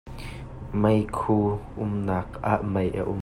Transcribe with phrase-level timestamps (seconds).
[0.81, 1.37] Meikhu
[1.83, 3.19] umnak ah mei a um.